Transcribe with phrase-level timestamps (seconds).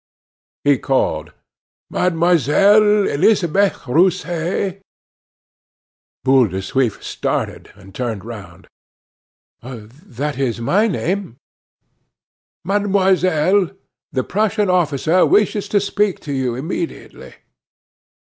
[0.63, 1.31] He called:
[1.91, 4.81] "Mademoiselle Elisabeth Rousset?"
[6.23, 8.67] Boule de Suif started, and turned round.
[9.61, 11.37] "That is my name."
[12.65, 13.69] "Mademoiselle,
[14.11, 17.35] the Prussian officer wishes to speak to you immediately."